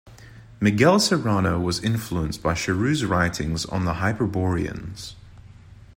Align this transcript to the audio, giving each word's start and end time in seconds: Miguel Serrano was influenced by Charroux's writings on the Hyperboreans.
Miguel 0.59 0.99
Serrano 0.99 1.59
was 1.59 1.83
influenced 1.83 2.41
by 2.41 2.55
Charroux's 2.55 3.05
writings 3.05 3.65
on 3.67 3.85
the 3.85 3.93
Hyperboreans. 4.01 5.13